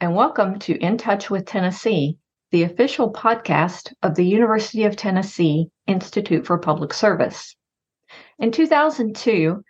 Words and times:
and 0.00 0.14
welcome 0.14 0.60
to 0.60 0.76
In 0.76 0.96
Touch 0.96 1.28
with 1.28 1.44
Tennessee, 1.44 2.18
the 2.52 2.62
official 2.62 3.12
podcast 3.12 3.92
of 4.00 4.14
the 4.14 4.24
University 4.24 4.84
of 4.84 4.94
Tennessee 4.94 5.70
Institute 5.88 6.46
for 6.46 6.56
Public 6.56 6.94
Service. 6.94 7.56
In 8.38 8.52
2002, 8.52 9.60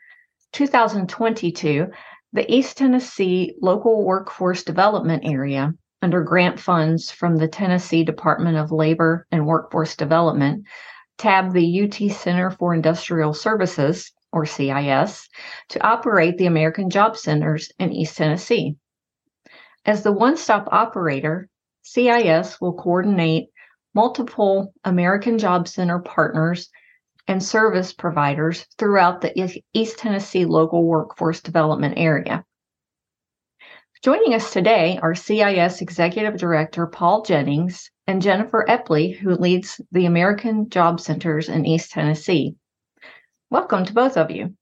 2022, 0.53 1.87
the 2.35 2.55
East 2.55 2.77
Tennessee 2.77 3.55
Local 3.63 4.05
Workforce 4.05 4.65
Development 4.65 5.23
Area, 5.25 5.73
under 6.03 6.23
grant 6.23 6.61
funds 6.61 7.11
from 7.11 7.37
the 7.37 7.49
Tennessee 7.49 8.05
Department 8.05 8.59
of 8.59 8.71
Labor 8.71 9.27
and 9.33 9.47
Workforce 9.47 9.97
Development, 9.97 10.63
tabbed 11.17 11.55
the 11.55 11.83
UT 11.85 12.13
Center 12.13 12.51
for 12.51 12.75
Industrial 12.75 13.33
Services, 13.33 14.13
or 14.31 14.45
CIS, 14.45 15.27
to 15.71 15.83
operate 15.83 16.37
the 16.37 16.47
American 16.47 16.91
Job 16.91 17.17
Centers 17.17 17.73
in 17.79 17.95
East 17.95 18.19
Tennessee. 18.19 18.77
As 19.89 20.03
the 20.03 20.13
one 20.13 20.37
stop 20.37 20.69
operator, 20.71 21.49
CIS 21.81 22.61
will 22.61 22.75
coordinate 22.75 23.49
multiple 23.95 24.75
American 24.85 25.39
Job 25.39 25.67
Center 25.67 25.99
partners 25.99 26.69
and 27.27 27.43
service 27.43 27.95
providers 27.95 28.67
throughout 28.77 29.23
the 29.23 29.63
East 29.73 29.99
Tennessee 29.99 30.45
local 30.45 30.85
workforce 30.85 31.41
development 31.41 31.95
area. 31.97 32.45
Joining 34.05 34.35
us 34.35 34.53
today 34.53 34.99
are 35.03 35.15
CIS 35.15 35.81
Executive 35.81 36.37
Director 36.37 36.87
Paul 36.87 37.23
Jennings 37.23 37.91
and 38.07 38.21
Jennifer 38.21 38.67
Eppley, 38.69 39.17
who 39.17 39.37
leads 39.37 39.81
the 39.91 40.05
American 40.05 40.69
Job 40.69 41.01
Centers 41.01 41.49
in 41.49 41.65
East 41.65 41.93
Tennessee. 41.93 42.57
Welcome 43.49 43.87
to 43.87 43.95
both 43.95 44.19
of 44.19 44.31
you. 44.31 44.55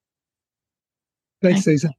Thanks, 1.43 1.65
Susan. 1.65 1.91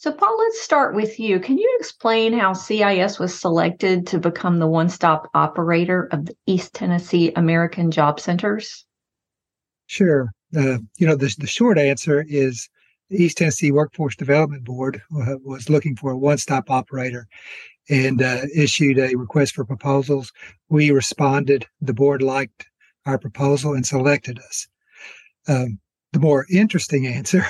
So, 0.00 0.10
Paul, 0.10 0.38
let's 0.38 0.62
start 0.62 0.94
with 0.94 1.20
you. 1.20 1.38
Can 1.38 1.58
you 1.58 1.76
explain 1.78 2.32
how 2.32 2.54
CIS 2.54 3.18
was 3.18 3.38
selected 3.38 4.06
to 4.06 4.18
become 4.18 4.58
the 4.58 4.66
one 4.66 4.88
stop 4.88 5.28
operator 5.34 6.08
of 6.10 6.24
the 6.24 6.34
East 6.46 6.72
Tennessee 6.72 7.34
American 7.36 7.90
Job 7.90 8.18
Centers? 8.18 8.86
Sure. 9.88 10.32
Uh, 10.56 10.78
you 10.96 11.06
know, 11.06 11.16
the, 11.16 11.34
the 11.36 11.46
short 11.46 11.76
answer 11.76 12.24
is 12.26 12.66
the 13.10 13.22
East 13.22 13.36
Tennessee 13.36 13.72
Workforce 13.72 14.16
Development 14.16 14.64
Board 14.64 15.02
uh, 15.14 15.34
was 15.44 15.68
looking 15.68 15.96
for 15.96 16.12
a 16.12 16.18
one 16.18 16.38
stop 16.38 16.70
operator 16.70 17.28
and 17.90 18.22
uh, 18.22 18.46
issued 18.56 18.98
a 18.98 19.14
request 19.16 19.54
for 19.54 19.66
proposals. 19.66 20.32
We 20.70 20.92
responded. 20.92 21.66
The 21.82 21.92
board 21.92 22.22
liked 22.22 22.64
our 23.04 23.18
proposal 23.18 23.74
and 23.74 23.84
selected 23.84 24.38
us. 24.38 24.66
Um, 25.46 25.78
the 26.14 26.20
more 26.20 26.46
interesting 26.50 27.06
answer 27.18 27.44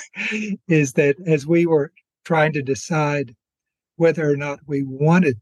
is 0.67 0.94
that 0.94 1.14
as 1.28 1.46
we 1.46 1.64
were 1.64 1.92
trying 2.24 2.52
to 2.52 2.62
decide 2.62 3.34
whether 3.96 4.30
or 4.30 4.36
not 4.36 4.60
we 4.66 4.82
wanted 4.82 5.38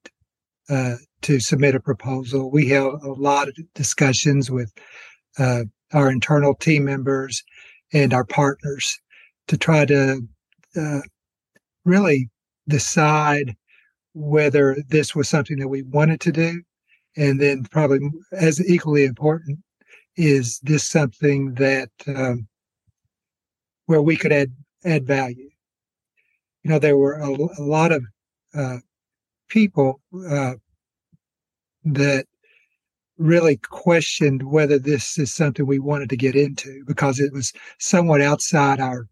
uh, 0.69 0.97
to 1.23 1.41
submit 1.41 1.75
a 1.75 1.81
proposal, 1.81 2.51
we 2.51 2.69
held 2.69 3.03
a 3.03 3.13
lot 3.13 3.49
of 3.49 3.57
discussions 3.75 4.51
with 4.51 4.73
uh, 5.39 5.63
our 5.93 6.11
internal 6.11 6.55
team 6.55 6.85
members 6.85 7.43
and 7.93 8.13
our 8.13 8.25
partners 8.25 8.99
to 9.47 9.57
try 9.57 9.85
to 9.85 10.21
uh, 10.77 11.01
really 11.85 12.29
decide 12.69 13.57
whether 14.15 14.77
this 14.89 15.15
was 15.15 15.29
something 15.29 15.59
that 15.59 15.69
we 15.69 15.83
wanted 15.83 16.21
to 16.21 16.33
do. 16.33 16.63
And 17.17 17.41
then, 17.41 17.65
probably 17.65 18.01
as 18.33 18.61
equally 18.69 19.05
important, 19.05 19.59
is 20.17 20.61
this 20.63 20.87
something 20.87 21.55
that 21.55 21.91
um, 22.07 22.47
where 23.87 24.03
we 24.03 24.17
could 24.17 24.33
add 24.33 24.53
add 24.85 25.07
value. 25.07 25.48
You 26.69 26.75
know, 26.75 26.81
there 26.81 26.99
were 26.99 27.15
a, 27.15 27.31
a 27.31 27.65
lot 27.65 27.93
of 27.93 28.05
uh, 28.53 28.81
people 29.49 30.03
uh, 30.29 30.57
that 31.83 32.27
really 33.17 33.57
questioned 33.57 34.43
whether 34.43 34.79
this 34.79 35.17
is 35.17 35.33
something 35.33 35.65
we 35.65 35.79
wanted 35.79 36.11
to 36.11 36.17
get 36.19 36.37
into 36.37 36.85
because 36.87 37.21
it 37.21 37.33
was 37.33 37.55
somewhat 37.79 38.21
outside 38.21 38.81
our 38.81 39.07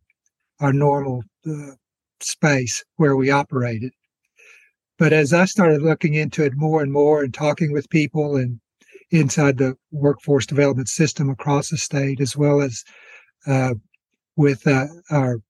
our 0.60 0.74
normal 0.74 1.22
uh, 1.46 1.70
space 2.20 2.84
where 2.96 3.16
we 3.16 3.30
operated. 3.30 3.92
But 4.98 5.14
as 5.14 5.32
I 5.32 5.46
started 5.46 5.80
looking 5.80 6.12
into 6.12 6.44
it 6.44 6.52
more 6.56 6.82
and 6.82 6.92
more 6.92 7.22
and 7.22 7.32
talking 7.32 7.72
with 7.72 7.88
people 7.88 8.36
and 8.36 8.60
inside 9.10 9.56
the 9.56 9.78
workforce 9.92 10.44
development 10.44 10.90
system 10.90 11.30
across 11.30 11.70
the 11.70 11.78
state, 11.78 12.20
as 12.20 12.36
well 12.36 12.60
as 12.60 12.84
uh, 13.46 13.72
with 14.36 14.66
uh, 14.66 14.88
our 15.10 15.40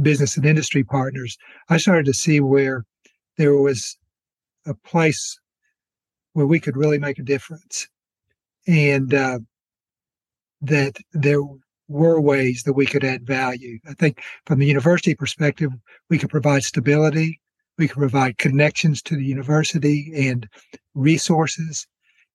business 0.00 0.36
and 0.36 0.46
industry 0.46 0.84
partners, 0.84 1.36
I 1.68 1.76
started 1.76 2.06
to 2.06 2.14
see 2.14 2.40
where 2.40 2.84
there 3.36 3.56
was 3.56 3.96
a 4.66 4.74
place 4.74 5.38
where 6.32 6.46
we 6.46 6.60
could 6.60 6.76
really 6.76 6.98
make 6.98 7.18
a 7.18 7.22
difference, 7.22 7.88
and 8.66 9.14
uh, 9.14 9.38
that 10.60 10.96
there 11.12 11.40
were 11.88 12.20
ways 12.20 12.62
that 12.64 12.72
we 12.72 12.86
could 12.86 13.04
add 13.04 13.26
value. 13.26 13.78
I 13.88 13.94
think 13.94 14.22
from 14.46 14.58
the 14.58 14.66
university 14.66 15.14
perspective, 15.14 15.70
we 16.08 16.18
could 16.18 16.30
provide 16.30 16.64
stability, 16.64 17.40
we 17.78 17.88
could 17.88 17.98
provide 17.98 18.38
connections 18.38 19.02
to 19.02 19.16
the 19.16 19.24
university 19.24 20.12
and 20.28 20.48
resources. 20.94 21.86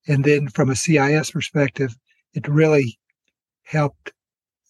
And 0.07 0.23
then 0.23 0.49
from 0.49 0.69
a 0.69 0.75
CIS 0.75 1.31
perspective, 1.31 1.95
it 2.33 2.47
really 2.47 2.99
helped 3.63 4.13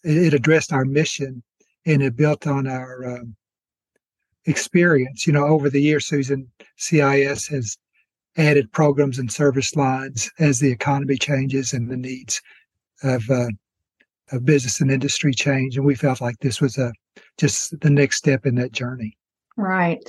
it 0.04 0.34
addressed 0.34 0.72
our 0.72 0.86
mission 0.86 1.44
and 1.86 2.02
it 2.02 2.16
built 2.16 2.48
on 2.48 2.68
our 2.68 3.18
um, 3.18 3.36
experience. 4.46 5.26
You 5.26 5.34
know, 5.34 5.46
over 5.46 5.70
the 5.70 5.82
years, 5.82 6.06
Susan, 6.06 6.50
CIS 6.78 7.48
has 7.48 7.78
added 8.38 8.72
programs 8.72 9.20
and 9.20 9.32
service 9.32 9.76
lines 9.76 10.32
as 10.40 10.60
the 10.60 10.72
economy 10.72 11.18
changes 11.18 11.74
and 11.74 11.90
the 11.90 11.98
needs 11.98 12.42
of, 13.04 13.30
uh, 13.30 13.50
of 14.32 14.46
business 14.46 14.82
and 14.82 14.92
industry 14.92 15.34
change. 15.34 15.78
And 15.78 15.86
we 15.86 15.96
felt 15.96 16.22
like 16.22 16.38
this 16.40 16.62
was 16.62 16.78
a 16.78 16.92
just 17.38 17.80
the 17.82 17.90
next 17.90 18.18
step 18.18 18.46
in 18.46 18.56
that 18.56 18.72
journey. 18.72 19.18
Right. 19.58 20.04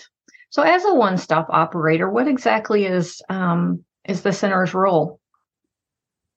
So, 0.50 0.62
as 0.62 0.84
a 0.84 0.94
one-stop 0.94 1.47
operator, 1.50 2.10
what 2.10 2.28
exactly 2.28 2.84
is 2.84 3.22
um, 3.28 3.84
is 4.04 4.22
the 4.22 4.32
center's 4.32 4.75
role? 4.75 5.20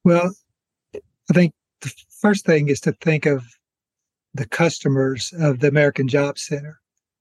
Well, 0.04 0.34
I 0.96 1.34
think 1.34 1.54
the 1.82 1.92
first 2.22 2.46
thing 2.46 2.70
is 2.70 2.80
to 2.82 2.92
think 2.94 3.26
of 3.26 3.44
the 4.34 4.48
customers 4.48 5.34
of 5.40 5.60
the 5.60 5.68
American 5.68 6.08
Job 6.08 6.38
Center. 6.38 6.80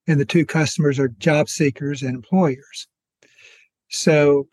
And 0.09 0.19
the 0.19 0.25
two 0.25 0.45
customers 0.45 0.99
are 0.99 1.09
job 1.09 1.49
seekers 1.49 2.03
and 2.03 2.15
employers. 2.15 2.89
So 3.89 4.49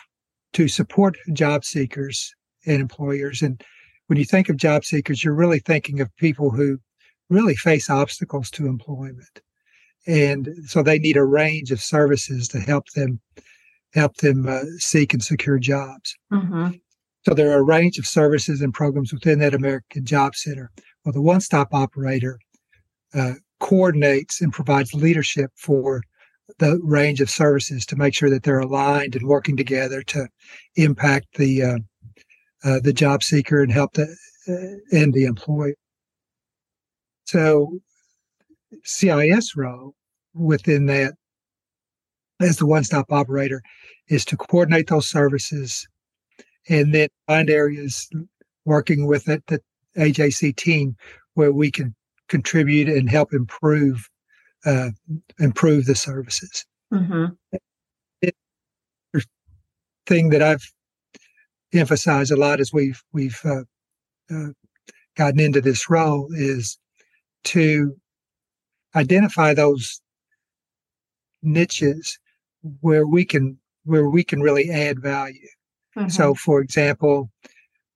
to 0.54 0.68
support 0.68 1.18
job 1.34 1.66
seekers 1.66 2.34
and 2.66 2.82
employers, 2.82 3.42
and 3.42 3.64
when 4.08 4.20
you 4.20 4.26
think 4.26 4.50
of 4.50 4.58
job 4.58 4.84
seekers, 4.86 5.24
you're 5.24 5.34
really 5.34 5.60
thinking 5.60 6.02
of 6.02 6.16
people 6.18 6.52
who 6.52 6.78
really 7.30 7.56
face 7.56 7.90
obstacles 7.90 8.52
to 8.52 8.68
employment. 8.68 9.42
And 10.08 10.50
so 10.66 10.82
they 10.82 11.00
need 11.00 11.18
a 11.18 11.24
range 11.24 11.72
of 11.72 11.82
services 11.82 12.48
to 12.50 12.60
help 12.60 12.88
them 12.96 13.20
help 13.94 14.18
them 14.18 14.48
uh, 14.48 14.62
seek 14.78 15.14
and 15.14 15.24
secure 15.24 15.58
jobs. 15.58 16.16
Mm-hmm. 16.32 16.72
So 17.26 17.34
there 17.34 17.52
are 17.52 17.60
a 17.60 17.64
range 17.64 17.98
of 17.98 18.06
services 18.06 18.62
and 18.62 18.74
programs 18.74 19.12
within 19.12 19.40
that 19.40 19.56
American 19.56 20.06
Job 20.06 20.36
Center. 20.36 20.70
Well, 21.04 21.14
the 21.14 21.22
one 21.22 21.42
stop 21.42 21.74
operator 21.74 22.40
uh, 23.14 23.34
coordinates 23.60 24.42
and 24.42 24.54
provides 24.54 24.94
leadership 24.94 25.52
for 25.56 26.02
the 26.58 26.80
range 26.84 27.22
of 27.22 27.30
services 27.30 27.86
to 27.86 27.96
make 27.96 28.14
sure 28.14 28.30
that 28.30 28.44
they're 28.44 28.60
aligned 28.60 29.16
and 29.16 29.28
working 29.28 29.56
together 29.56 30.02
to 30.02 30.28
impact 30.76 31.28
the 31.38 31.64
uh, 31.64 31.78
uh, 32.64 32.80
the 32.82 32.94
job 32.94 33.24
seeker 33.24 33.62
and 33.62 33.72
help 33.72 33.94
the 33.94 34.16
uh, 34.48 34.96
and 34.96 35.14
the 35.14 35.26
employer. 35.26 35.76
So, 37.26 37.80
CIS 38.84 39.56
role 39.56 39.94
within 40.34 40.88
that 40.88 41.14
as 42.42 42.58
the 42.58 42.66
one-stop 42.66 43.12
operator 43.12 43.62
is 44.08 44.26
to 44.26 44.38
coordinate 44.38 44.88
those 44.88 45.08
services 45.08 45.88
and 46.70 46.94
then 46.94 47.10
find 47.28 47.50
areas 47.50 48.10
working 48.66 49.08
with 49.08 49.28
it, 49.28 49.44
the 49.48 49.62
AJC 49.98 50.56
team 50.56 50.96
where 51.34 51.52
we 51.52 51.72
can 51.72 51.96
contribute 52.30 52.88
and 52.88 53.10
help 53.10 53.34
improve 53.34 54.10
uh, 54.66 54.90
improve 55.40 55.86
the 55.86 55.96
services. 55.96 56.66
Mm-hmm. 56.94 57.26
It, 58.22 58.36
thing 60.06 60.30
that 60.30 60.42
I've 60.42 60.72
emphasized 61.74 62.32
a 62.32 62.36
lot 62.36 62.60
as 62.60 62.74
we've 62.74 63.02
we've 63.14 63.40
uh, 63.46 63.64
uh, 64.34 64.50
gotten 65.16 65.40
into 65.40 65.62
this 65.62 65.90
role 65.90 66.30
is 66.32 66.78
to 67.46 67.96
identify 68.96 69.54
those 69.54 70.02
niches 71.42 72.20
where 72.82 73.06
we 73.06 73.24
can 73.26 73.58
where 73.86 74.10
we 74.10 74.24
can 74.24 74.42
really 74.42 74.70
add 74.70 75.02
value. 75.02 75.48
Mm-hmm. 75.98 76.10
So, 76.10 76.34
for 76.34 76.62
example, 76.62 77.30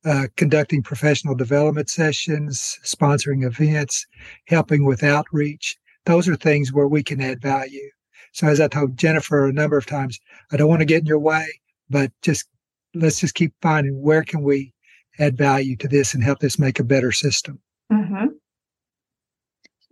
uh, 0.06 0.28
conducting 0.36 0.84
professional 0.84 1.36
development 1.36 1.90
sessions, 1.90 2.80
sponsoring 2.84 3.46
events, 3.46 4.06
helping 4.48 4.86
with 4.86 5.04
outreach. 5.04 5.78
Those 6.06 6.28
are 6.28 6.36
things 6.36 6.74
where 6.74 6.88
we 6.88 7.04
can 7.04 7.22
add 7.22 7.42
value. 7.42 7.90
So 8.34 8.48
as 8.48 8.60
I 8.60 8.68
told 8.68 8.98
Jennifer 8.98 9.48
a 9.48 9.54
number 9.54 9.78
of 9.78 9.86
times, 9.86 10.20
I 10.52 10.58
don't 10.58 10.70
want 10.70 10.82
to 10.82 10.86
get 10.86 11.02
in 11.02 11.06
your 11.06 11.20
way, 11.20 11.48
but 11.90 12.12
just 12.22 12.48
let's 12.94 13.20
just 13.20 13.36
keep 13.36 13.54
finding 13.62 14.02
where 14.02 14.24
can 14.24 14.44
we 14.44 14.74
add 15.20 15.38
value 15.38 15.76
to 15.78 15.88
this 15.88 16.14
and 16.14 16.24
help 16.24 16.40
this 16.40 16.60
make 16.60 16.80
a 16.80 16.84
better 16.84 17.12
system. 17.12 17.60
Mm-hmm. 17.92 18.28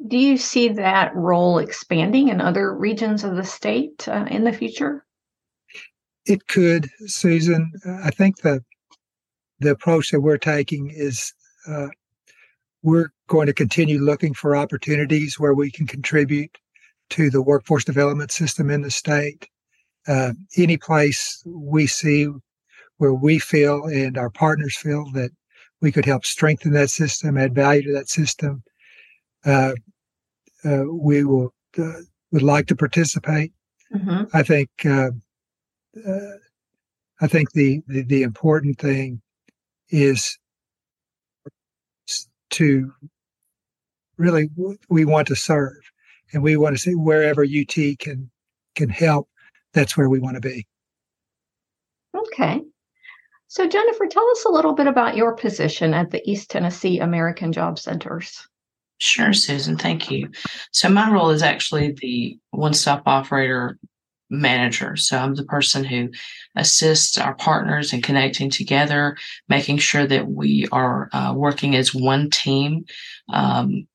Do 0.08 0.18
you 0.18 0.38
see 0.38 0.70
that 0.70 1.16
role 1.16 1.60
expanding 1.60 2.30
in 2.30 2.42
other 2.42 2.74
regions 2.74 3.24
of 3.24 3.36
the 3.36 3.44
state 3.44 4.08
uh, 4.08 4.26
in 4.30 4.44
the 4.44 4.52
future? 4.52 5.06
It 6.26 6.48
could, 6.48 6.90
Susan. 7.06 7.72
I 8.04 8.10
think 8.10 8.42
the 8.42 8.64
the 9.62 9.72
approach 9.72 10.12
that 10.12 10.22
we're 10.22 10.38
taking 10.38 10.90
is 10.90 11.34
uh, 11.68 11.88
we're 12.84 13.10
going 13.28 13.46
to 13.46 13.54
continue 13.54 14.00
looking 14.00 14.34
for 14.34 14.56
opportunities 14.56 15.40
where 15.40 15.54
we 15.54 15.72
can 15.72 15.86
contribute 15.86 16.58
to 17.12 17.30
the 17.30 17.42
workforce 17.42 17.84
development 17.84 18.32
system 18.32 18.70
in 18.70 18.82
the 18.82 18.92
state. 18.92 19.48
Uh, 20.08 20.34
any 20.58 20.78
place 20.78 21.44
we 21.46 21.86
see 21.86 22.28
where 22.98 23.14
we 23.14 23.38
feel 23.38 23.86
and 23.86 24.18
our 24.18 24.32
partners 24.32 24.76
feel 24.76 25.06
that 25.14 25.30
we 25.80 25.92
could 25.92 26.06
help 26.06 26.26
strengthen 26.26 26.72
that 26.72 26.90
system, 26.90 27.38
add 27.38 27.54
value 27.54 27.84
to 27.84 27.94
that 27.94 28.10
system, 28.10 28.64
uh, 29.46 29.74
uh, 30.64 30.84
we 30.92 31.24
will 31.24 31.54
uh, 31.78 32.02
would 32.32 32.44
like 32.44 32.68
to 32.68 32.76
participate. 32.76 33.52
Mm-hmm. 33.94 34.24
I 34.34 34.44
think 34.44 34.70
uh, 34.86 35.10
uh, 36.08 36.38
I 37.20 37.28
think 37.28 37.52
the, 37.52 37.82
the 37.88 38.04
the 38.04 38.24
important 38.24 38.80
thing 38.80 39.22
is 39.92 40.38
to 42.52 42.92
really 44.18 44.50
we 44.90 45.06
want 45.06 45.28
to 45.28 45.36
serve 45.36 45.78
and 46.34 46.44
we 46.44 46.56
want 46.58 46.76
to 46.76 46.82
see 46.82 46.96
wherever 46.96 47.44
UT 47.44 47.76
can 48.00 48.30
can 48.76 48.90
help 48.90 49.28
that's 49.74 49.98
where 49.98 50.10
we 50.10 50.20
want 50.20 50.36
to 50.36 50.42
be 50.42 50.66
okay 52.16 52.62
so 53.48 53.68
jennifer 53.68 54.06
tell 54.08 54.30
us 54.32 54.46
a 54.46 54.52
little 54.52 54.74
bit 54.74 54.88
about 54.88 55.18
your 55.18 55.36
position 55.36 55.94
at 55.94 56.12
the 56.12 56.22
east 56.30 56.50
tennessee 56.50 57.00
american 57.00 57.52
job 57.52 57.78
centers 57.78 58.48
Sure, 59.02 59.34
Susan. 59.34 59.78
Thank 59.78 60.12
you. 60.12 60.30
So, 60.74 60.88
my 60.88 61.10
role 61.10 61.32
is 61.32 61.42
actually 61.42 61.94
the 61.94 62.38
one 62.52 62.76
stop 62.76 63.02
operator 63.08 63.80
manager. 64.32 64.96
So, 64.96 65.18
I'm 65.18 65.36
the 65.36 65.44
person 65.44 65.84
who 65.84 66.10
assists 66.56 67.18
our 67.18 67.36
partners 67.36 67.94
in 67.94 68.02
connecting 68.02 68.50
together, 68.50 69.18
making 69.50 69.78
sure 69.78 70.08
that 70.08 70.28
we 70.28 70.68
are 70.72 71.10
uh, 71.14 71.34
working 71.36 71.76
as 71.76 71.94
one 71.94 72.30
team, 72.30 72.86
um, 73.32 73.88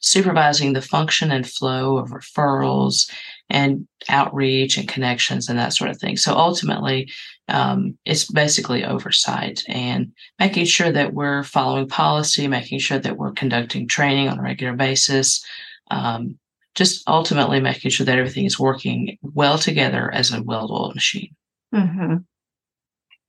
supervising 0.00 0.72
the 0.72 0.82
function 0.82 1.30
and 1.30 1.48
flow 1.48 1.96
of 1.96 2.10
referrals 2.10 3.10
and 3.48 3.86
outreach 4.08 4.76
and 4.76 4.88
connections 4.88 5.48
and 5.48 5.58
that 5.58 5.72
sort 5.72 5.90
of 5.90 5.98
thing. 5.98 6.16
So, 6.16 6.34
ultimately, 6.34 7.10
um, 7.48 7.96
it's 8.04 8.30
basically 8.30 8.84
oversight 8.84 9.62
and 9.68 10.12
making 10.38 10.64
sure 10.64 10.90
that 10.90 11.14
we're 11.14 11.44
following 11.44 11.88
policy, 11.88 12.48
making 12.48 12.80
sure 12.80 12.98
that 12.98 13.16
we're 13.16 13.32
conducting 13.32 13.86
training 13.86 14.28
on 14.28 14.40
a 14.40 14.42
regular 14.42 14.74
basis, 14.74 15.44
um, 15.90 16.38
just 16.76 17.02
ultimately 17.08 17.58
making 17.58 17.90
sure 17.90 18.06
that 18.06 18.18
everything 18.18 18.44
is 18.44 18.60
working 18.60 19.18
well 19.22 19.58
together 19.58 20.12
as 20.12 20.32
a 20.32 20.42
well-oiled 20.42 20.94
machine. 20.94 21.34
Mm-hmm. 21.74 22.16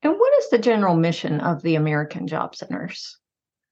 And 0.03 0.13
what 0.13 0.33
is 0.39 0.49
the 0.51 0.59
general 0.59 0.95
mission 0.95 1.39
of 1.39 1.63
the 1.63 1.75
American 1.75 2.27
Job 2.27 2.55
Centers? 2.55 3.17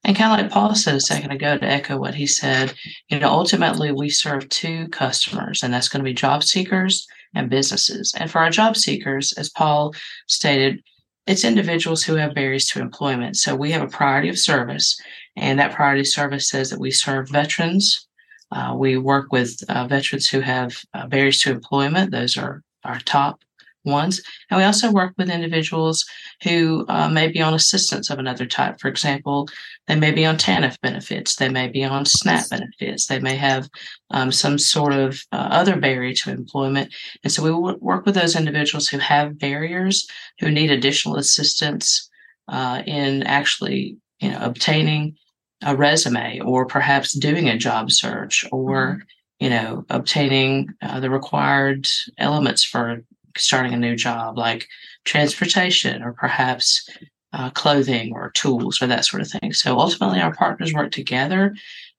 And 0.02 0.16
kind 0.16 0.32
of 0.32 0.44
like 0.44 0.52
Paul 0.52 0.74
said 0.74 0.94
a 0.94 1.00
second 1.00 1.30
ago, 1.30 1.58
to 1.58 1.64
echo 1.64 1.98
what 1.98 2.14
he 2.14 2.26
said, 2.26 2.74
you 3.08 3.18
know, 3.18 3.28
ultimately 3.28 3.92
we 3.92 4.08
serve 4.08 4.48
two 4.48 4.88
customers, 4.88 5.62
and 5.62 5.72
that's 5.72 5.88
going 5.88 6.00
to 6.00 6.08
be 6.08 6.14
job 6.14 6.42
seekers 6.42 7.06
and 7.34 7.50
businesses. 7.50 8.14
And 8.18 8.30
for 8.30 8.40
our 8.40 8.50
job 8.50 8.76
seekers, 8.76 9.32
as 9.34 9.50
Paul 9.50 9.94
stated, 10.26 10.82
it's 11.26 11.44
individuals 11.44 12.04
who 12.04 12.14
have 12.14 12.34
barriers 12.34 12.66
to 12.68 12.80
employment. 12.80 13.36
So 13.36 13.56
we 13.56 13.72
have 13.72 13.82
a 13.82 13.88
priority 13.88 14.28
of 14.28 14.38
service, 14.38 14.96
and 15.36 15.58
that 15.58 15.74
priority 15.74 16.02
of 16.02 16.08
service 16.08 16.48
says 16.48 16.70
that 16.70 16.80
we 16.80 16.92
serve 16.92 17.28
veterans. 17.28 18.05
Uh, 18.50 18.74
we 18.76 18.96
work 18.96 19.32
with 19.32 19.58
uh, 19.68 19.86
veterans 19.86 20.28
who 20.28 20.40
have 20.40 20.76
uh, 20.94 21.06
barriers 21.06 21.40
to 21.42 21.50
employment. 21.50 22.10
Those 22.10 22.36
are 22.36 22.62
our 22.84 23.00
top 23.00 23.40
ones. 23.86 24.20
And 24.50 24.58
we 24.58 24.64
also 24.64 24.90
work 24.90 25.14
with 25.16 25.30
individuals 25.30 26.04
who 26.42 26.84
uh, 26.88 27.08
may 27.08 27.28
be 27.28 27.40
on 27.40 27.54
assistance 27.54 28.10
of 28.10 28.18
another 28.18 28.44
type. 28.44 28.80
For 28.80 28.88
example, 28.88 29.48
they 29.86 29.94
may 29.94 30.10
be 30.10 30.26
on 30.26 30.36
TANF 30.36 30.80
benefits, 30.80 31.36
they 31.36 31.48
may 31.48 31.68
be 31.68 31.84
on 31.84 32.04
SNAP 32.04 32.50
benefits, 32.50 33.06
they 33.06 33.20
may 33.20 33.36
have 33.36 33.68
um, 34.10 34.32
some 34.32 34.58
sort 34.58 34.92
of 34.92 35.20
uh, 35.32 35.48
other 35.50 35.76
barrier 35.76 36.12
to 36.14 36.30
employment. 36.30 36.92
And 37.22 37.32
so 37.32 37.42
we 37.42 37.50
w- 37.50 37.78
work 37.80 38.04
with 38.04 38.16
those 38.16 38.36
individuals 38.36 38.88
who 38.88 38.98
have 38.98 39.38
barriers, 39.38 40.06
who 40.40 40.50
need 40.50 40.70
additional 40.70 41.16
assistance 41.16 42.10
uh, 42.48 42.82
in 42.86 43.22
actually, 43.22 43.96
you 44.20 44.30
know, 44.30 44.38
obtaining 44.40 45.16
a 45.62 45.76
resume 45.76 46.40
or 46.40 46.66
perhaps 46.66 47.12
doing 47.12 47.48
a 47.48 47.56
job 47.56 47.90
search 47.90 48.44
or 48.52 48.86
mm-hmm. 48.86 49.44
you 49.44 49.50
know 49.50 49.84
obtaining 49.90 50.68
uh, 50.82 51.00
the 51.00 51.10
required 51.10 51.86
elements 52.18 52.62
for 52.64 53.02
starting 53.36 53.72
a 53.72 53.78
new 53.78 53.96
job, 53.96 54.38
like 54.38 54.68
transportation 55.04 56.02
or 56.02 56.12
perhaps 56.12 56.88
uh, 57.32 57.50
clothing 57.50 58.12
or 58.14 58.30
tools 58.30 58.80
or 58.80 58.86
that 58.86 59.04
sort 59.04 59.22
of 59.22 59.28
thing. 59.28 59.52
So 59.52 59.78
ultimately, 59.78 60.20
our 60.20 60.34
partners 60.34 60.72
work 60.72 60.90
together 60.90 61.54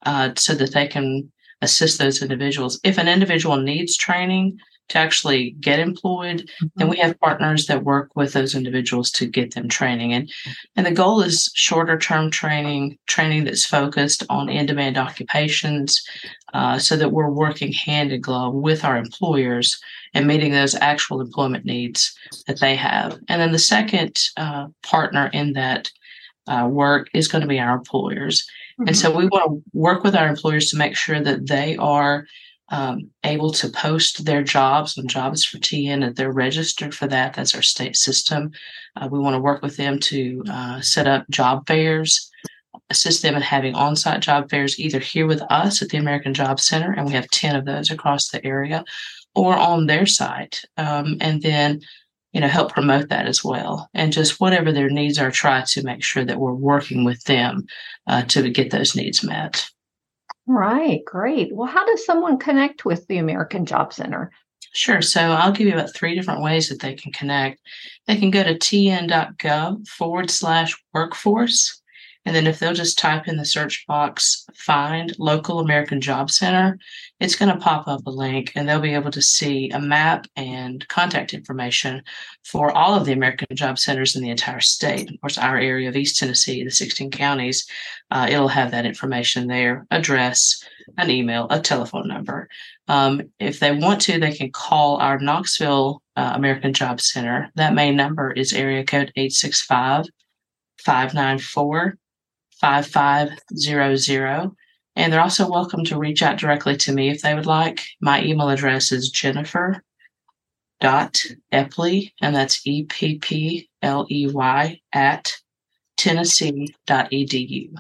uh, 0.06 0.32
so 0.36 0.56
that 0.56 0.74
they 0.74 0.88
can 0.88 1.32
assist 1.62 2.00
those 2.00 2.22
individuals. 2.22 2.80
If 2.84 2.98
an 2.98 3.08
individual 3.08 3.58
needs 3.58 3.98
training, 3.98 4.60
to 4.90 4.98
actually 4.98 5.52
get 5.60 5.80
employed 5.80 6.40
mm-hmm. 6.40 6.68
then 6.76 6.88
we 6.88 6.98
have 6.98 7.20
partners 7.20 7.68
that 7.68 7.84
work 7.84 8.16
with 8.16 8.34
those 8.34 8.56
individuals 8.56 9.12
to 9.12 9.26
get 9.26 9.54
them 9.54 9.68
training 9.68 10.14
and 10.14 10.32
and 10.76 10.86
the 10.86 10.92
goal 10.92 11.22
is 11.22 11.52
shorter 11.54 11.98
term 11.98 12.32
training 12.32 12.98
training 13.08 13.44
that's 13.44 13.66
focused 13.66 14.24
on 14.30 14.50
in-demand 14.50 14.98
occupations 14.98 16.04
uh, 16.54 16.80
so 16.80 16.96
that 16.96 17.12
we're 17.12 17.30
working 17.30 17.72
hand 17.74 18.12
in 18.12 18.22
glove 18.22 18.54
with 18.54 18.84
our 18.84 18.98
employers 18.98 19.80
and 20.14 20.26
meeting 20.26 20.52
those 20.52 20.76
actual 20.76 21.22
employment 21.22 21.66
needs 21.66 22.16
that 22.48 22.60
they 22.60 22.76
have 22.76 23.20
and 23.28 23.42
then 23.42 23.52
the 23.52 23.60
second 23.60 24.20
uh, 24.38 24.68
partner 24.84 25.30
in 25.34 25.54
that 25.54 25.90
uh, 26.48 26.68
work 26.70 27.10
is 27.14 27.28
going 27.28 27.42
to 27.42 27.48
be 27.48 27.60
our 27.60 27.76
employers 27.76 28.48
mm-hmm. 28.80 28.88
and 28.88 28.98
so 28.98 29.12
we 29.12 29.28
want 29.28 29.46
to 29.46 29.62
work 29.74 30.04
with 30.04 30.16
our 30.16 30.28
employers 30.28 30.70
to 30.70 30.78
make 30.78 30.96
sure 30.96 31.22
that 31.22 31.48
they 31.48 31.76
are 31.78 32.26
um, 32.70 33.10
able 33.24 33.52
to 33.52 33.70
post 33.70 34.26
their 34.26 34.44
jobs 34.44 34.98
on 34.98 35.08
Jobs 35.08 35.44
for 35.46 35.58
TN 35.58 36.06
and 36.06 36.16
they're 36.16 36.32
registered 36.32 36.94
for 36.94 37.08
that. 37.08 37.34
That's 37.34 37.56
our 37.56 37.62
state 37.62 37.96
system. 37.96 38.52
Uh, 38.96 39.08
we 39.10 39.20
want 39.20 39.36
to 39.36 39.42
work 39.42 39.62
with 39.62 39.78
them 39.78 40.00
to 40.00 40.44
uh, 40.50 40.82
set 40.82 41.08
up 41.08 41.30
job 41.30 41.66
fairs, 41.66 42.30
assist 42.90 43.22
them 43.22 43.36
in 43.36 43.42
having 43.42 43.74
on 43.76 43.96
site 43.96 44.22
job 44.22 44.50
fairs 44.50 44.80
either 44.80 45.00
here 45.00 45.28
with 45.28 45.42
us 45.50 45.82
at 45.82 45.90
the 45.90 45.98
American 45.98 46.34
Job 46.34 46.60
Center, 46.60 46.92
and 46.92 47.06
we 47.06 47.14
have 47.14 47.30
10 47.30 47.56
of 47.56 47.66
those 47.66 47.90
across 47.90 48.30
the 48.30 48.46
area, 48.46 48.84
or 49.34 49.56
on 49.56 49.86
their 49.86 50.06
site. 50.06 50.62
Um, 50.78 51.18
and 51.22 51.42
then 51.42 51.82
you 52.34 52.42
know 52.42 52.48
help 52.50 52.74
promote 52.74 53.08
that 53.10 53.26
as 53.26 53.44
well 53.44 53.90
and 53.94 54.12
just 54.12 54.40
whatever 54.40 54.72
their 54.72 54.90
needs 54.90 55.18
are 55.18 55.32
try 55.32 55.64
to 55.66 55.82
make 55.82 56.04
sure 56.04 56.26
that 56.26 56.40
we're 56.40 56.54
working 56.54 57.06
with 57.06 57.24
them 57.24 57.66
uh, 58.06 58.22
to 58.24 58.50
get 58.50 58.70
those 58.70 58.96
needs 58.96 59.24
met 59.24 59.66
Right, 60.48 61.04
great. 61.06 61.54
Well, 61.54 61.68
how 61.68 61.86
does 61.86 62.06
someone 62.06 62.40
connect 62.40 62.86
with 62.86 63.06
the 63.08 63.18
American 63.18 63.66
Job 63.66 63.94
Center? 63.94 64.32
Sure. 64.74 65.02
So 65.02 65.22
I'll 65.22 65.52
give 65.52 65.68
you 65.68 65.74
about 65.74 65.94
three 65.94 66.16
different 66.16 66.42
ways 66.42 66.70
that 66.70 66.80
they 66.80 66.94
can 66.94 67.12
connect. 67.12 67.60
They 68.06 68.16
can 68.18 68.32
go 68.32 68.44
to 68.44 68.56
tn.gov 68.56 69.88
forward 69.88 70.30
slash 70.30 70.76
workforce. 70.94 71.77
And 72.28 72.36
then 72.36 72.46
if 72.46 72.60
they'll 72.60 72.74
just 72.74 73.00
type 73.00 73.30
in 73.30 73.38
the 73.38 73.46
search 73.46 73.86
box, 73.88 74.46
find 74.54 75.16
local 75.18 75.62
American 75.62 76.02
Job 76.02 76.30
Center, 76.30 76.78
it's 77.22 77.38
going 77.38 77.50
to 77.50 77.58
pop 77.58 77.88
up 77.88 78.06
a 78.06 78.10
link 78.10 78.52
and 78.54 78.68
they'll 78.68 78.82
be 78.82 78.96
able 78.96 79.12
to 79.12 79.22
see 79.22 79.70
a 79.70 79.80
map 79.80 80.28
and 80.36 80.86
contact 80.90 81.34
information 81.34 82.04
for 82.44 82.70
all 82.72 82.96
of 82.96 83.06
the 83.06 83.14
American 83.14 83.56
Job 83.56 83.80
Centers 83.80 84.18
in 84.18 84.22
the 84.22 84.30
entire 84.30 84.60
state. 84.60 85.10
Of 85.10 85.22
course, 85.22 85.38
our 85.38 85.58
area 85.58 85.88
of 85.88 85.96
East 85.96 86.20
Tennessee, 86.20 86.66
the 86.66 86.70
16 86.70 87.12
counties, 87.12 87.66
uh, 88.12 88.28
it'll 88.30 88.50
have 88.50 88.72
that 88.72 88.86
information 88.86 89.48
there 89.48 89.88
address, 89.90 90.62
an 90.98 91.10
email, 91.10 91.48
a 91.50 91.62
telephone 91.62 92.10
number. 92.10 92.50
Um, 92.90 93.22
if 93.40 93.62
they 93.62 93.72
want 93.72 94.02
to, 94.02 94.20
they 94.20 94.34
can 94.34 94.52
call 94.52 94.98
our 94.98 95.18
Knoxville 95.18 96.02
uh, 96.18 96.34
American 96.36 96.74
Job 96.74 97.00
Center. 97.00 97.50
That 97.56 97.74
main 97.74 97.96
number 97.96 98.34
is 98.34 98.52
area 98.52 98.84
code 98.84 99.14
865 99.16 100.08
594 100.84 101.98
5500. 102.60 104.52
And 104.96 105.14
they're 105.14 105.22
also 105.22 105.50
welcome 105.50 105.84
to 105.86 105.98
reach 106.00 106.24
out 106.24 106.40
directly 106.40 106.76
to 106.78 106.92
me 106.92 107.10
if 107.10 107.22
they 107.22 107.36
would 107.36 107.46
like. 107.46 107.84
My 108.02 108.24
email 108.24 108.50
address 108.50 108.92
is 108.92 109.10
jennifer 109.10 109.84
dot 110.80 111.22
eppley, 111.52 112.12
and 112.22 112.36
that's 112.36 112.66
E 112.66 112.86
P 112.86 113.20
P 113.20 113.70
L 113.82 114.08
E 114.10 114.28
Y 114.28 114.80
at 114.94 115.34
tennessee.edu. 115.98 117.74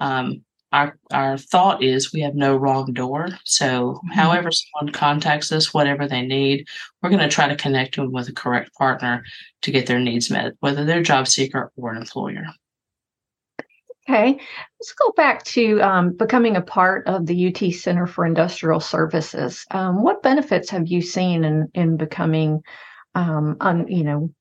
Um, 0.00 0.44
our 0.72 0.98
our 1.12 1.38
thought 1.38 1.82
is 1.82 2.12
we 2.12 2.20
have 2.20 2.34
no 2.34 2.56
wrong 2.56 2.92
door. 2.92 3.28
So 3.44 3.94
mm-hmm. 3.94 4.08
however 4.10 4.50
someone 4.50 4.92
contacts 4.92 5.50
us, 5.52 5.72
whatever 5.72 6.06
they 6.06 6.22
need, 6.22 6.66
we're 7.02 7.10
going 7.10 7.20
to 7.20 7.28
try 7.28 7.48
to 7.48 7.56
connect 7.56 7.96
them 7.96 8.12
with 8.12 8.28
a 8.28 8.32
correct 8.32 8.74
partner 8.74 9.24
to 9.62 9.70
get 9.70 9.86
their 9.86 10.00
needs 10.00 10.30
met, 10.30 10.54
whether 10.60 10.84
they're 10.84 11.00
a 11.00 11.02
job 11.02 11.28
seeker 11.28 11.72
or 11.76 11.92
an 11.92 11.98
employer. 11.98 12.46
Okay, 14.08 14.40
let's 14.80 14.92
go 14.92 15.12
back 15.16 15.44
to 15.44 15.82
um, 15.82 16.16
becoming 16.16 16.56
a 16.56 16.62
part 16.62 17.06
of 17.06 17.26
the 17.26 17.48
UT 17.48 17.74
Center 17.74 18.06
for 18.06 18.24
Industrial 18.24 18.80
Services. 18.80 19.66
Um, 19.70 20.02
what 20.02 20.22
benefits 20.22 20.70
have 20.70 20.86
you 20.86 21.02
seen 21.02 21.44
in 21.44 21.68
in 21.74 21.98
becoming, 21.98 22.62
um, 23.14 23.58
on 23.60 23.86
you 23.86 24.04
know, 24.04 24.32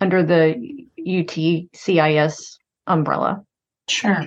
under 0.00 0.22
the 0.22 0.86
UTCIS 0.98 2.56
umbrella? 2.86 3.44
Sure. 3.86 4.24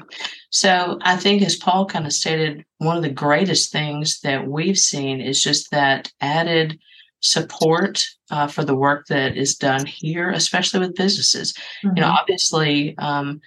So 0.52 1.00
I 1.02 1.16
think, 1.16 1.42
as 1.42 1.56
Paul 1.56 1.88
kind 1.88 2.06
of 2.06 2.14
stated, 2.14 2.64
one 2.78 2.96
of 2.96 3.02
the 3.02 3.10
greatest 3.10 3.72
things 3.72 4.20
that 4.22 4.48
we've 4.48 4.78
seen 4.78 5.20
is 5.20 5.42
just 5.42 5.72
that 5.72 6.12
added 6.22 6.78
support 7.22 8.06
uh, 8.30 8.46
for 8.46 8.64
the 8.64 8.76
work 8.76 9.08
that 9.08 9.36
is 9.36 9.56
done 9.56 9.88
here, 9.88 10.30
especially 10.30 10.82
with 10.82 10.96
businesses. 10.96 11.54
Mm-hmm. 11.84 11.98
You 11.98 12.02
know, 12.02 12.08
mm-hmm. 12.08 12.18
obviously, 12.18 12.96
um, 13.00 13.42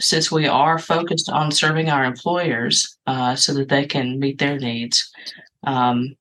since 0.00 0.32
we 0.32 0.46
are 0.46 0.78
focused 0.78 1.28
on 1.30 1.52
serving 1.52 1.90
our 1.90 2.04
employers 2.04 2.96
uh, 3.06 3.36
so 3.36 3.54
that 3.54 3.68
they 3.68 3.86
can 3.86 4.18
meet 4.18 4.38
their 4.38 4.58
needs, 4.58 5.10
um, 5.64 6.16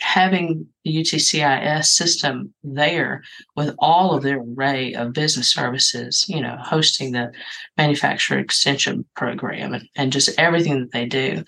having 0.00 0.66
the 0.84 0.96
UTCIS 0.96 1.86
system 1.86 2.52
there 2.62 3.22
with 3.54 3.74
all 3.78 4.14
of 4.14 4.22
their 4.22 4.40
array 4.40 4.94
of 4.94 5.12
business 5.12 5.50
services, 5.50 6.24
you 6.28 6.40
know, 6.40 6.56
hosting 6.60 7.12
the 7.12 7.32
manufacturer 7.76 8.38
extension 8.38 9.04
program 9.14 9.72
and, 9.74 9.88
and 9.96 10.12
just 10.12 10.38
everything 10.38 10.80
that 10.80 10.92
they 10.92 11.06
do. 11.06 11.44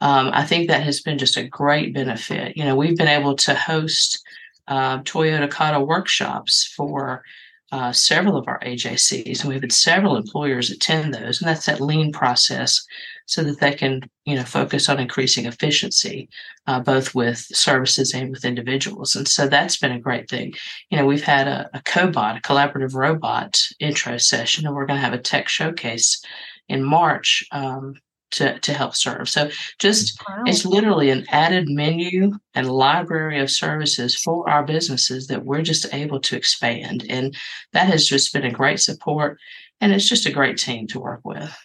Um, 0.00 0.30
I 0.32 0.44
think 0.44 0.68
that 0.68 0.82
has 0.82 1.00
been 1.00 1.16
just 1.16 1.36
a 1.36 1.46
great 1.46 1.94
benefit. 1.94 2.56
You 2.56 2.64
know, 2.64 2.74
we've 2.74 2.96
been 2.96 3.06
able 3.06 3.36
to 3.36 3.54
host 3.54 4.20
uh, 4.66 4.98
Toyota 5.02 5.48
Kata 5.48 5.80
workshops 5.80 6.72
for 6.76 7.22
uh, 7.72 7.90
several 7.90 8.36
of 8.36 8.46
our 8.46 8.60
AJCs, 8.60 9.40
and 9.40 9.48
we've 9.48 9.62
had 9.62 9.72
several 9.72 10.16
employers 10.16 10.70
attend 10.70 11.14
those, 11.14 11.40
and 11.40 11.48
that's 11.48 11.64
that 11.64 11.80
lean 11.80 12.12
process, 12.12 12.84
so 13.24 13.42
that 13.42 13.60
they 13.60 13.72
can, 13.72 14.02
you 14.26 14.36
know, 14.36 14.42
focus 14.42 14.90
on 14.90 15.00
increasing 15.00 15.46
efficiency, 15.46 16.28
uh, 16.66 16.80
both 16.80 17.14
with 17.14 17.38
services 17.38 18.12
and 18.12 18.30
with 18.30 18.44
individuals. 18.44 19.16
And 19.16 19.26
so 19.26 19.48
that's 19.48 19.78
been 19.78 19.92
a 19.92 19.98
great 19.98 20.28
thing. 20.28 20.52
You 20.90 20.98
know, 20.98 21.06
we've 21.06 21.24
had 21.24 21.48
a, 21.48 21.70
a 21.72 21.80
cobot, 21.80 22.36
a 22.36 22.40
collaborative 22.42 22.94
robot 22.94 23.58
intro 23.80 24.18
session, 24.18 24.66
and 24.66 24.76
we're 24.76 24.86
going 24.86 24.98
to 24.98 25.04
have 25.04 25.14
a 25.14 25.18
tech 25.18 25.48
showcase 25.48 26.22
in 26.68 26.84
March 26.84 27.42
um, 27.52 27.94
to, 28.32 28.58
to 28.58 28.72
help 28.72 28.94
serve. 28.94 29.28
So 29.28 29.50
just 29.78 30.20
wow. 30.28 30.42
it's 30.46 30.64
literally 30.64 31.10
an 31.10 31.24
added 31.30 31.68
menu 31.68 32.32
and 32.54 32.70
library 32.70 33.40
of 33.40 33.50
services 33.50 34.14
for 34.14 34.48
our 34.48 34.64
businesses 34.64 35.28
that 35.28 35.44
we're 35.44 35.62
just 35.62 35.92
able 35.94 36.20
to 36.20 36.36
expand. 36.36 37.04
And 37.08 37.36
that 37.72 37.86
has 37.86 38.06
just 38.06 38.32
been 38.32 38.44
a 38.44 38.50
great 38.50 38.80
support. 38.80 39.38
And 39.80 39.92
it's 39.92 40.08
just 40.08 40.26
a 40.26 40.32
great 40.32 40.58
team 40.58 40.86
to 40.88 41.00
work 41.00 41.20
with. 41.24 41.56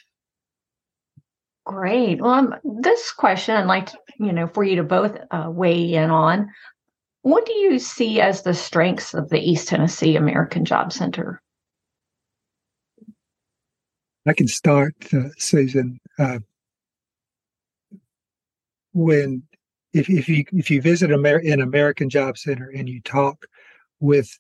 Great. 1.66 2.22
Well, 2.22 2.32
um, 2.32 2.56
this 2.64 3.12
question 3.12 3.56
I'd 3.56 3.66
like 3.66 3.88
to, 3.88 3.98
you 4.20 4.32
know 4.32 4.48
for 4.48 4.64
you 4.64 4.78
to 4.78 4.84
both 4.84 5.18
uh, 5.32 5.50
weigh 5.50 5.94
in 5.94 6.10
on. 6.10 6.50
What 7.24 7.46
do 7.46 7.54
you 7.54 7.78
see 7.78 8.22
as 8.22 8.44
the 8.44 8.54
strengths 8.54 9.14
of 9.14 9.30
the 9.30 9.40
East 9.40 9.68
Tennessee 9.68 10.16
American 10.16 10.64
Job 10.64 10.94
Center? 10.94 11.42
I 14.26 14.34
can 14.34 14.48
start, 14.48 14.94
uh, 15.14 15.30
Susan. 15.38 16.00
Uh, 16.18 16.40
when 18.98 19.44
if, 19.94 20.10
if 20.10 20.28
you 20.28 20.44
if 20.52 20.70
you 20.70 20.82
visit 20.82 21.12
Amer- 21.12 21.44
an 21.46 21.62
American 21.62 22.10
Job 22.10 22.38
Center 22.38 22.70
and 22.70 22.90
you 22.90 23.02
talk 23.02 23.46
with 24.00 24.38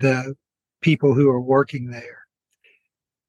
the 0.00 0.34
people 0.80 1.14
who 1.14 1.28
are 1.28 1.40
working 1.40 1.90
there, 1.90 2.26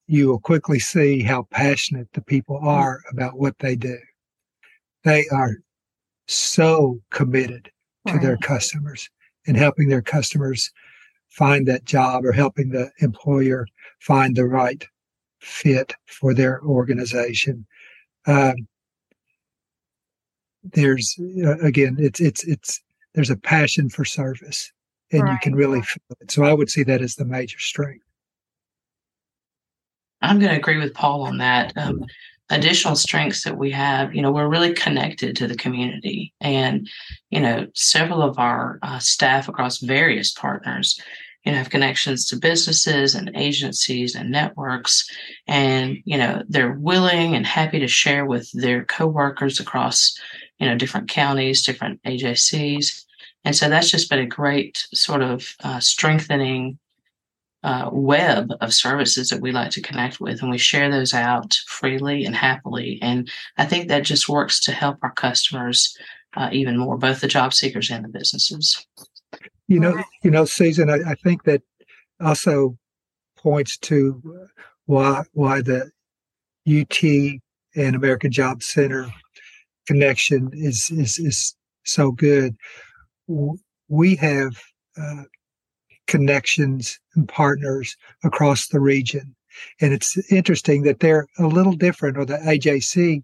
you 0.08 0.28
will 0.28 0.40
quickly 0.40 0.80
see 0.80 1.22
how 1.22 1.44
passionate 1.52 2.08
the 2.14 2.22
people 2.22 2.60
mm. 2.60 2.68
are 2.68 3.02
about 3.12 3.38
what 3.38 3.58
they 3.60 3.76
do. 3.76 3.98
They 5.04 5.26
are 5.32 5.58
so 6.28 7.00
committed 7.12 7.70
to 8.08 8.14
right. 8.14 8.22
their 8.22 8.38
customers 8.38 9.10
and 9.46 9.58
helping 9.58 9.90
their 9.90 10.02
customers 10.02 10.72
find 11.30 11.68
that 11.68 11.84
job 11.84 12.24
or 12.26 12.32
helping 12.32 12.70
the 12.70 12.90
employer 13.00 13.68
find 14.00 14.36
the 14.36 14.46
right 14.46 14.88
fit 15.42 15.94
for 16.06 16.34
their 16.34 16.62
organization. 16.64 17.66
Um, 18.26 18.56
there's 20.72 21.18
uh, 21.44 21.58
again 21.60 21.98
it's 22.00 22.20
it's 22.20 22.44
it's 22.46 22.82
there's 23.14 23.30
a 23.30 23.38
passion 23.38 23.90
for 23.90 24.06
service 24.06 24.72
and 25.12 25.24
right. 25.24 25.34
you 25.34 25.40
can 25.40 25.56
really 25.56 25.82
feel 25.82 26.18
it 26.22 26.32
so 26.32 26.44
i 26.44 26.54
would 26.54 26.70
see 26.70 26.84
that 26.84 27.02
as 27.02 27.16
the 27.16 27.26
major 27.26 27.60
strength 27.60 28.06
i'm 30.22 30.40
going 30.40 30.52
to 30.52 30.58
agree 30.58 30.78
with 30.78 30.94
paul 30.94 31.24
on 31.24 31.38
that 31.38 31.76
um, 31.78 32.04
additional 32.50 32.96
strengths 32.96 33.44
that 33.44 33.58
we 33.58 33.72
have 33.72 34.14
you 34.16 34.22
know 34.22 34.32
we're 34.32 34.48
really 34.48 34.74
connected 34.74 35.36
to 35.36 35.48
the 35.48 35.56
community 35.56 36.34
and 36.40 36.90
you 37.30 37.40
know 37.40 37.68
several 37.74 38.22
of 38.22 38.38
our 38.40 38.80
uh, 38.84 39.00
staff 39.00 39.48
across 39.48 39.80
various 39.80 40.32
partners 40.32 41.00
you 41.44 41.52
know 41.52 41.58
have 41.58 41.70
connections 41.70 42.28
to 42.28 42.38
businesses 42.38 43.16
and 43.16 43.32
agencies 43.36 44.16
and 44.16 44.32
networks 44.32 45.10
and 45.48 45.98
you 46.06 46.18
know 46.18 46.42
they're 46.48 46.74
willing 46.74 47.36
and 47.36 47.46
happy 47.46 47.80
to 47.80 47.88
share 47.88 48.26
with 48.26 48.50
their 48.54 48.86
coworkers 48.86 49.60
across 49.60 50.18
you 50.64 50.70
know 50.70 50.78
different 50.78 51.10
counties 51.10 51.62
different 51.62 52.02
ajcs 52.04 53.04
and 53.44 53.54
so 53.54 53.68
that's 53.68 53.92
just 53.92 54.10
been 54.10 54.20
a 54.20 54.26
great 54.26 54.88
sort 54.94 55.22
of 55.22 55.56
uh, 55.66 55.80
strengthening 55.82 56.80
uh, 57.64 57.90
web 57.92 58.50
of 58.62 58.74
services 58.74 59.30
that 59.30 59.42
we 59.42 59.52
like 59.52 59.70
to 59.72 59.82
connect 59.82 60.22
with 60.22 60.42
and 60.42 60.50
we 60.50 60.58
share 60.58 60.90
those 60.90 61.14
out 61.14 61.54
freely 61.68 62.24
and 62.24 62.36
happily. 62.36 63.00
And 63.02 63.30
i 63.58 63.66
think 63.66 63.88
that 63.88 64.04
just 64.04 64.30
works 64.30 64.62
to 64.62 64.72
help 64.72 64.98
our 65.02 65.12
customers 65.12 65.98
uh, 66.36 66.50
even 66.54 66.78
more 66.78 66.98
both 66.98 67.20
the 67.20 67.28
job 67.28 67.54
seekers 67.54 67.92
and 67.92 68.06
the 68.06 68.10
businesses. 68.10 68.86
You 69.68 69.80
know, 69.80 70.02
you 70.24 70.32
know, 70.32 70.46
Susan, 70.46 70.90
I, 70.90 71.12
I 71.12 71.16
think 71.16 71.44
that 71.44 71.62
also 72.20 72.78
points 73.38 73.78
to 73.80 74.48
why 74.86 75.24
why 75.34 75.62
the 75.62 75.92
UT 76.68 77.04
and 77.76 77.96
American 77.96 78.32
Job 78.32 78.64
Center 78.64 79.12
connection 79.88 80.50
is 80.54 80.90
is 80.92 81.20
is 81.20 81.56
so 81.84 82.12
good. 82.12 82.56
We 83.88 84.16
have 84.16 84.62
uh, 84.98 85.24
connections 86.08 87.00
and 87.16 87.28
partners 87.28 87.96
across 88.24 88.68
the 88.68 88.80
region, 88.80 89.36
and 89.82 89.94
it's 89.94 90.18
interesting 90.32 90.84
that 90.84 91.00
they're 91.00 91.28
a 91.40 91.48
little 91.48 91.74
different, 91.74 92.18
or 92.18 92.26
the 92.26 92.38
AJC 92.38 93.24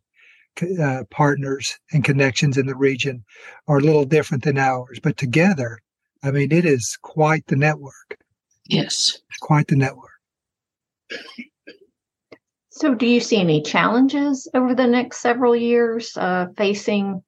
uh, 0.82 1.04
partners 1.10 1.78
and 1.94 2.04
connections 2.04 2.58
in 2.58 2.66
the 2.66 2.76
region 2.76 3.24
are 3.68 3.78
a 3.78 3.84
little 3.84 4.06
different 4.06 4.44
than 4.44 4.58
ours, 4.58 5.00
but 5.02 5.16
together 5.16 5.80
I 6.24 6.32
mean, 6.32 6.52
it 6.52 6.66
is 6.66 6.98
quite 7.02 7.48
the 7.48 7.56
network. 7.56 8.18
Yes. 8.68 9.20
It's 9.30 9.38
quite 9.40 9.68
the 9.68 9.76
network. 9.76 10.12
So, 12.80 12.96
do 12.96 13.06
you 13.06 13.20
see 13.20 13.42
any 13.42 13.62
challenges 13.62 14.48
over 14.54 14.74
the 14.74 14.88
next 14.88 15.20
several 15.20 15.54
years 15.54 16.16
uh, 16.16 16.48
facing 16.56 17.22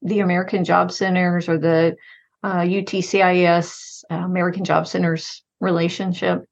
the 0.00 0.20
American 0.20 0.62
Job 0.64 0.92
Centers 0.92 1.48
or 1.48 1.58
the 1.58 1.96
uh, 2.44 2.60
UTCIS 2.60 4.04
uh, 4.08 4.14
American 4.14 4.64
Job 4.64 4.86
Centers 4.86 5.42
relationship? 5.60 6.44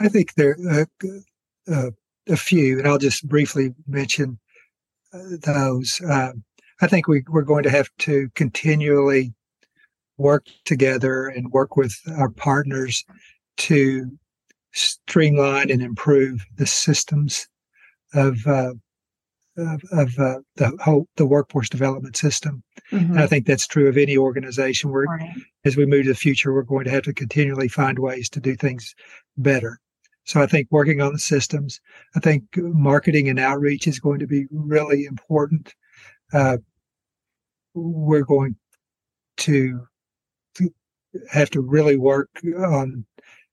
I 0.00 0.08
think 0.08 0.34
there 0.34 0.54
are 0.70 0.86
uh, 1.02 1.72
uh, 1.72 1.90
a 2.28 2.36
few, 2.36 2.78
and 2.78 2.86
I'll 2.86 2.98
just 2.98 3.26
briefly 3.26 3.74
mention 3.88 4.38
uh, 5.14 5.36
those. 5.42 5.98
Um, 6.06 6.44
I 6.82 6.88
think 6.88 7.08
we, 7.08 7.24
we're 7.26 7.40
going 7.40 7.62
to 7.62 7.70
have 7.70 7.88
to 8.00 8.28
continually 8.34 9.32
work 10.18 10.44
together 10.66 11.28
and 11.28 11.52
work 11.52 11.78
with 11.78 11.98
our 12.18 12.28
partners 12.28 13.02
to 13.56 14.10
streamline 14.72 15.70
and 15.70 15.82
improve 15.82 16.44
the 16.56 16.66
systems 16.66 17.48
of 18.14 18.46
uh, 18.46 18.74
of, 19.56 19.82
of 19.92 20.18
uh, 20.18 20.38
the 20.56 20.76
whole 20.82 21.06
the 21.16 21.26
workforce 21.26 21.68
development 21.68 22.16
system. 22.16 22.62
Mm-hmm. 22.92 23.12
And 23.12 23.20
I 23.20 23.26
think 23.26 23.46
that's 23.46 23.66
true 23.66 23.88
of 23.88 23.96
any 23.96 24.16
organization. 24.16 24.90
Where 24.90 25.04
right. 25.04 25.30
as 25.64 25.76
we 25.76 25.86
move 25.86 26.04
to 26.04 26.10
the 26.10 26.14
future, 26.14 26.52
we're 26.52 26.62
going 26.62 26.84
to 26.84 26.90
have 26.90 27.04
to 27.04 27.12
continually 27.12 27.68
find 27.68 27.98
ways 27.98 28.28
to 28.30 28.40
do 28.40 28.54
things 28.54 28.94
better. 29.36 29.78
So 30.24 30.40
I 30.40 30.46
think 30.46 30.68
working 30.70 31.00
on 31.00 31.12
the 31.12 31.18
systems, 31.18 31.80
I 32.14 32.20
think 32.20 32.44
marketing 32.56 33.28
and 33.28 33.38
outreach 33.38 33.86
is 33.86 33.98
going 33.98 34.20
to 34.20 34.26
be 34.26 34.46
really 34.52 35.04
important. 35.04 35.74
Uh, 36.32 36.58
we're 37.74 38.24
going 38.24 38.56
to 39.38 39.86
have 41.30 41.50
to 41.50 41.60
really 41.60 41.96
work 41.96 42.28
on 42.56 43.04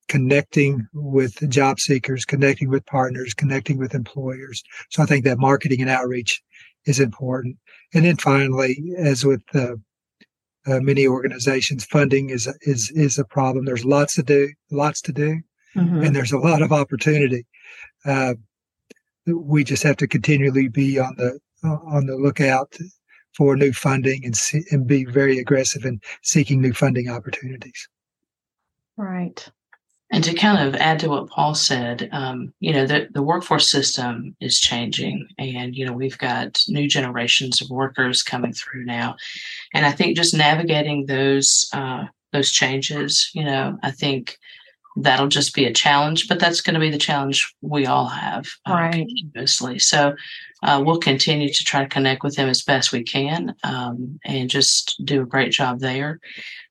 connecting 0.07 0.87
with 0.93 1.49
job 1.49 1.79
seekers, 1.79 2.25
connecting 2.25 2.69
with 2.69 2.85
partners, 2.85 3.33
connecting 3.33 3.77
with 3.77 3.93
employers. 3.93 4.63
So 4.89 5.03
I 5.03 5.05
think 5.05 5.25
that 5.25 5.39
marketing 5.39 5.81
and 5.81 5.89
outreach 5.89 6.41
is 6.85 6.99
important. 6.99 7.57
And 7.93 8.05
then 8.05 8.17
finally, 8.17 8.93
as 8.97 9.25
with 9.25 9.43
uh, 9.53 9.75
uh, 10.65 10.79
many 10.79 11.07
organizations, 11.07 11.85
funding 11.85 12.29
is 12.29 12.47
is 12.61 12.91
is 12.91 13.17
a 13.17 13.25
problem. 13.25 13.65
There's 13.65 13.85
lots 13.85 14.15
to 14.15 14.23
do, 14.23 14.49
lots 14.71 15.01
to 15.01 15.13
do, 15.13 15.41
mm-hmm. 15.75 16.03
and 16.03 16.15
there's 16.15 16.33
a 16.33 16.39
lot 16.39 16.61
of 16.61 16.71
opportunity. 16.71 17.45
Uh, 18.05 18.35
we 19.25 19.63
just 19.63 19.83
have 19.83 19.97
to 19.97 20.07
continually 20.07 20.67
be 20.67 20.99
on 20.99 21.15
the 21.17 21.39
on 21.63 22.05
the 22.05 22.15
lookout 22.15 22.77
for 23.33 23.55
new 23.55 23.71
funding 23.71 24.25
and 24.25 24.35
see, 24.35 24.63
and 24.71 24.87
be 24.87 25.05
very 25.05 25.37
aggressive 25.37 25.85
in 25.85 26.01
seeking 26.23 26.61
new 26.61 26.73
funding 26.73 27.09
opportunities. 27.09 27.87
Right. 28.97 29.47
And 30.09 30.23
to 30.23 30.33
kind 30.33 30.65
of 30.65 30.75
add 30.75 30.99
to 30.99 31.09
what 31.09 31.29
Paul 31.29 31.53
said, 31.53 32.07
um, 32.13 32.53
you 32.61 32.71
know, 32.71 32.85
the, 32.85 33.09
the 33.11 33.21
workforce 33.21 33.69
system 33.69 34.35
is 34.39 34.59
changing. 34.59 35.27
And, 35.37 35.75
you 35.75 35.85
know, 35.85 35.91
we've 35.91 36.17
got 36.17 36.61
new 36.69 36.87
generations 36.87 37.61
of 37.61 37.69
workers 37.69 38.23
coming 38.23 38.53
through 38.53 38.85
now. 38.85 39.17
And 39.73 39.85
I 39.85 39.91
think 39.91 40.15
just 40.15 40.33
navigating 40.33 41.07
those 41.07 41.69
uh, 41.73 42.05
those 42.31 42.51
changes, 42.51 43.29
you 43.33 43.43
know, 43.43 43.77
I 43.83 43.91
think 43.91 44.37
that'll 44.97 45.27
just 45.27 45.53
be 45.53 45.65
a 45.65 45.73
challenge, 45.73 46.27
but 46.27 46.39
that's 46.39 46.61
going 46.61 46.73
to 46.73 46.79
be 46.79 46.89
the 46.89 46.97
challenge 46.97 47.53
we 47.61 47.85
all 47.85 48.07
have 48.07 48.47
uh, 48.67 48.73
right. 48.73 48.93
continuously. 48.93 49.79
So 49.79 50.15
uh, 50.63 50.81
we'll 50.83 50.99
continue 50.99 51.53
to 51.53 51.63
try 51.63 51.81
to 51.83 51.89
connect 51.89 52.23
with 52.23 52.35
them 52.35 52.49
as 52.49 52.63
best 52.63 52.91
we 52.91 53.03
can 53.03 53.55
um, 53.63 54.19
and 54.25 54.49
just 54.49 54.99
do 55.05 55.21
a 55.21 55.25
great 55.25 55.51
job 55.51 55.79
there. 55.79 56.19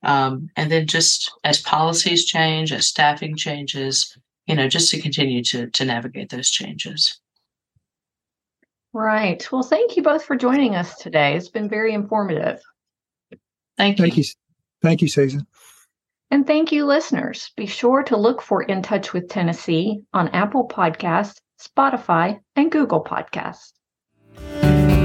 Um, 0.02 0.50
and 0.56 0.70
then 0.70 0.86
just 0.86 1.32
as 1.44 1.60
policies 1.60 2.24
change, 2.24 2.72
as 2.72 2.86
staffing 2.86 3.36
changes, 3.36 4.16
you 4.46 4.54
know, 4.54 4.68
just 4.68 4.90
to 4.90 5.00
continue 5.00 5.42
to 5.44 5.68
to 5.70 5.84
navigate 5.84 6.30
those 6.30 6.50
changes. 6.50 7.20
Right. 8.92 9.46
Well, 9.52 9.62
thank 9.62 9.96
you 9.96 10.02
both 10.02 10.24
for 10.24 10.36
joining 10.36 10.74
us 10.74 10.96
today. 10.96 11.36
It's 11.36 11.50
been 11.50 11.68
very 11.68 11.92
informative. 11.92 12.60
Thank 13.76 13.98
you. 13.98 14.04
Thank 14.04 14.16
you. 14.16 14.24
Thank 14.82 15.02
you, 15.02 15.08
Susan. 15.08 15.46
And 16.30 16.46
thank 16.46 16.72
you, 16.72 16.86
listeners. 16.86 17.52
Be 17.56 17.66
sure 17.66 18.02
to 18.04 18.16
look 18.16 18.42
for 18.42 18.62
In 18.62 18.82
Touch 18.82 19.12
with 19.12 19.28
Tennessee 19.28 20.00
on 20.12 20.28
Apple 20.28 20.66
Podcasts, 20.66 21.40
Spotify, 21.60 22.40
and 22.56 22.72
Google 22.72 23.04
Podcasts. 23.04 23.72
Thank 24.36 24.90
you. 24.90 24.95